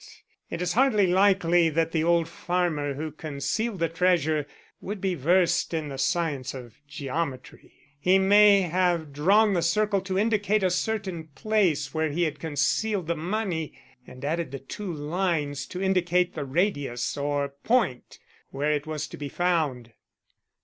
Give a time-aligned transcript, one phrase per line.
[0.49, 4.47] It is hardly likely that the old farmer who concealed the treasure
[4.79, 7.73] would be versed in the science of geometry.
[7.99, 13.05] He may have drawn the circle to indicate a certain place where he had concealed
[13.05, 13.73] the money,
[14.07, 18.17] and added the two lines to indicate the radius or point
[18.49, 19.93] where it was to be found."